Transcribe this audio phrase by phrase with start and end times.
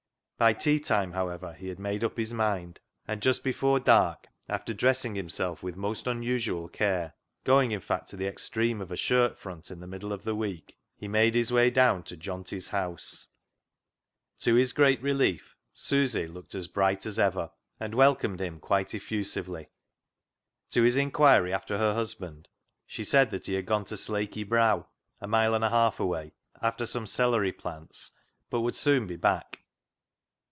[0.37, 3.53] By tea time, how ever, he had made up his mind, and just i84 CLOG
[3.53, 8.17] SHOP CHRONICLES before dark, after dressing himself with most unusual care,— going in fact to
[8.17, 11.53] the extreme of a shirt front in the middle of the week,— he made his
[11.53, 13.27] way down to Johnty's house.
[14.39, 19.69] To his great relief, Susy looked as bright as ever, and welcomed him quite effusively.
[20.71, 22.49] To his inquiry after her husband,
[22.87, 24.87] she said that he had gone to Slakey Brow—
[25.21, 26.31] a mile and a half away—
[26.63, 28.09] after some celery plants,
[28.49, 29.59] but would soon be back.